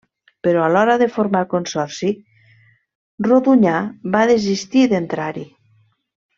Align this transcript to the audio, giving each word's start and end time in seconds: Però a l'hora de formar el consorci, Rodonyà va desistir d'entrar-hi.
Però 0.45 0.61
a 0.67 0.69
l'hora 0.75 0.95
de 1.01 1.07
formar 1.17 1.41
el 1.45 1.49
consorci, 1.51 2.09
Rodonyà 3.29 3.77
va 4.17 4.27
desistir 4.35 4.91
d'entrar-hi. 4.97 5.49